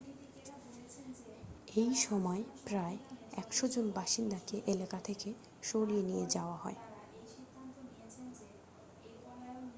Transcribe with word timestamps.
এই 1.75 1.91
সময় 1.95 2.41
প্রায় 2.65 2.97
100 3.37 3.67
জন 3.67 3.85
বাসিন্দাকে 3.91 4.55
এলাকা 4.67 4.99
থেকে 4.99 5.29
সরিয়ে 5.61 6.03
নিয়ে 6.03 6.25
যাওয়া 6.29 6.57
হয় 6.57 6.79